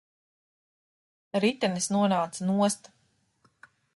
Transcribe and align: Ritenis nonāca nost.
Ritenis 1.43 1.89
nonāca 1.97 2.49
nost. 2.49 2.93